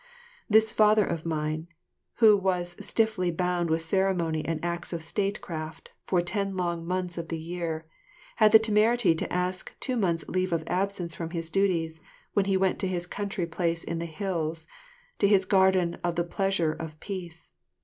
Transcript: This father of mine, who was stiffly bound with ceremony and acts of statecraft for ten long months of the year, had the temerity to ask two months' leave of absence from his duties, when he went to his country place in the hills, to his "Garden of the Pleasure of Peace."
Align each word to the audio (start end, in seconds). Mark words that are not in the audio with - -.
This 0.49 0.71
father 0.71 1.05
of 1.05 1.27
mine, 1.27 1.67
who 2.15 2.35
was 2.35 2.75
stiffly 2.83 3.29
bound 3.29 3.69
with 3.69 3.83
ceremony 3.83 4.43
and 4.43 4.59
acts 4.65 4.93
of 4.93 5.03
statecraft 5.03 5.91
for 6.07 6.21
ten 6.23 6.57
long 6.57 6.83
months 6.87 7.19
of 7.19 7.27
the 7.27 7.37
year, 7.37 7.85
had 8.37 8.51
the 8.51 8.57
temerity 8.57 9.13
to 9.13 9.31
ask 9.31 9.79
two 9.79 9.95
months' 9.95 10.27
leave 10.27 10.51
of 10.53 10.63
absence 10.65 11.13
from 11.13 11.29
his 11.29 11.51
duties, 11.51 12.01
when 12.33 12.45
he 12.45 12.57
went 12.57 12.79
to 12.79 12.87
his 12.87 13.05
country 13.05 13.45
place 13.45 13.83
in 13.83 13.99
the 13.99 14.07
hills, 14.07 14.65
to 15.19 15.27
his 15.27 15.45
"Garden 15.45 15.93
of 16.03 16.15
the 16.15 16.23
Pleasure 16.23 16.73
of 16.73 16.99
Peace." 16.99 17.51